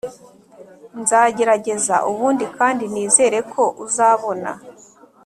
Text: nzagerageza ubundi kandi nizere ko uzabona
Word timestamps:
nzagerageza 1.01 1.95
ubundi 2.09 2.45
kandi 2.57 2.83
nizere 2.93 3.37
ko 3.53 3.63
uzabona 3.85 4.51